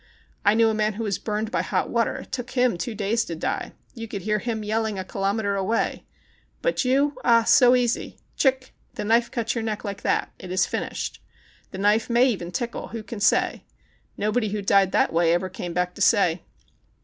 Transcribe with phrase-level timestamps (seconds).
[0.43, 2.15] I knew a man who was burned by hot water.
[2.15, 3.73] It took him two days to die.
[3.93, 6.05] You could hear him yelling a kilometre away.
[6.63, 7.17] But you.?
[7.23, 7.43] Ah!
[7.43, 8.17] so easy!
[8.35, 8.61] Chck!
[8.71, 10.31] ã the knife cuts your neck like that.
[10.39, 11.21] It is finished.
[11.69, 12.87] The knife may even tickle.
[12.87, 13.63] Who can say?
[14.17, 16.41] No body who died that way ever came back to say."